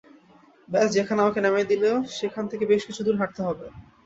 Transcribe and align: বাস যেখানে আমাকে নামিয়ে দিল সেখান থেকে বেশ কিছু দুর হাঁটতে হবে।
বাস 0.69 0.87
যেখানে 0.95 1.19
আমাকে 1.21 1.39
নামিয়ে 1.41 1.69
দিল 1.71 1.83
সেখান 2.17 2.43
থেকে 2.51 2.63
বেশ 2.71 2.81
কিছু 2.87 3.01
দুর 3.03 3.15
হাঁটতে 3.21 3.41
হবে। 3.47 3.65